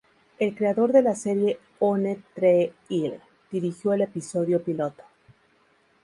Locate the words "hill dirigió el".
2.89-4.01